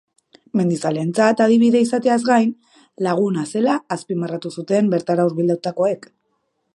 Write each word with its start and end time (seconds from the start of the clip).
Mendizaleentzat 0.59 1.43
adibide 1.45 1.81
izateaz 1.85 2.17
gain, 2.31 2.49
laguna 3.09 3.45
zela 3.53 3.77
azpimarratu 3.97 4.53
zuten 4.59 4.93
bertara 4.95 5.27
hurbildutakoek. 5.31 6.13